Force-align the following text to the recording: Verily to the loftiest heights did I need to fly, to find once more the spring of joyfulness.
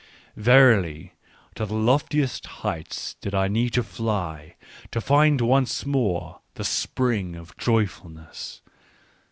Verily 0.35 1.13
to 1.53 1.63
the 1.63 1.75
loftiest 1.75 2.47
heights 2.65 3.15
did 3.21 3.35
I 3.35 3.47
need 3.47 3.73
to 3.73 3.83
fly, 3.83 4.55
to 4.89 4.99
find 4.99 5.39
once 5.41 5.85
more 5.85 6.39
the 6.55 6.63
spring 6.63 7.35
of 7.35 7.55
joyfulness. 7.55 8.63